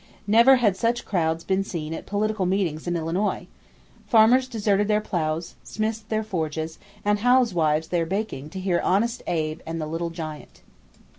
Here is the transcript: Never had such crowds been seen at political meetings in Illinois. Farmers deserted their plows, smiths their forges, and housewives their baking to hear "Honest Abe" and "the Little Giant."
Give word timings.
Never 0.25 0.55
had 0.55 0.75
such 0.75 1.05
crowds 1.05 1.43
been 1.43 1.63
seen 1.63 1.93
at 1.93 2.07
political 2.07 2.47
meetings 2.47 2.87
in 2.87 2.95
Illinois. 2.95 3.45
Farmers 4.07 4.47
deserted 4.47 4.87
their 4.87 4.99
plows, 4.99 5.53
smiths 5.63 5.99
their 5.99 6.23
forges, 6.23 6.79
and 7.05 7.19
housewives 7.19 7.89
their 7.89 8.07
baking 8.07 8.49
to 8.49 8.59
hear 8.59 8.81
"Honest 8.83 9.21
Abe" 9.27 9.61
and 9.63 9.79
"the 9.79 9.85
Little 9.85 10.09
Giant." 10.09 10.63